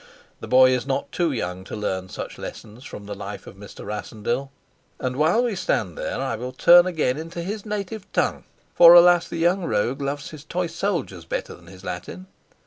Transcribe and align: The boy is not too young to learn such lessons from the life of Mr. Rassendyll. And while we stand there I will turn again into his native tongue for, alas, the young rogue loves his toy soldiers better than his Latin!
The 0.39 0.47
boy 0.47 0.71
is 0.71 0.87
not 0.87 1.11
too 1.11 1.31
young 1.31 1.63
to 1.65 1.75
learn 1.75 2.09
such 2.09 2.39
lessons 2.39 2.83
from 2.85 3.05
the 3.05 3.13
life 3.13 3.45
of 3.45 3.55
Mr. 3.55 3.85
Rassendyll. 3.85 4.51
And 4.99 5.15
while 5.15 5.43
we 5.43 5.53
stand 5.55 5.95
there 5.95 6.19
I 6.19 6.35
will 6.35 6.53
turn 6.53 6.87
again 6.87 7.17
into 7.17 7.43
his 7.43 7.67
native 7.67 8.11
tongue 8.11 8.45
for, 8.73 8.95
alas, 8.95 9.27
the 9.27 9.37
young 9.37 9.63
rogue 9.63 10.01
loves 10.01 10.31
his 10.31 10.43
toy 10.43 10.65
soldiers 10.65 11.25
better 11.25 11.53
than 11.53 11.67
his 11.67 11.83
Latin! 11.83 12.25